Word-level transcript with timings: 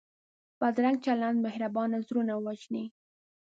بدرنګه 0.59 1.03
چلند 1.05 1.37
مهربان 1.45 1.91
زړونه 2.07 2.33
وژني 2.45 2.85